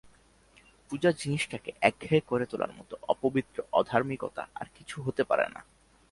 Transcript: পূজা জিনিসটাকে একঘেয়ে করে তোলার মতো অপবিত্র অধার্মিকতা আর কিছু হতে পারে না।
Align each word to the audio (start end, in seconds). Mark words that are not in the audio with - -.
পূজা 0.89 1.11
জিনিসটাকে 1.11 1.71
একঘেয়ে 1.81 2.21
করে 2.21 2.45
তোলার 2.45 2.71
মতো 2.77 2.93
অপবিত্র 3.07 3.57
অধার্মিকতা 3.71 4.43
আর 4.55 4.65
কিছু 4.75 4.95
হতে 5.01 5.23
পারে 5.23 5.45
না। 5.53 5.61